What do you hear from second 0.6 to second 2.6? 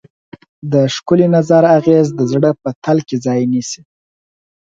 د ښکلي نظر اغېز د زړه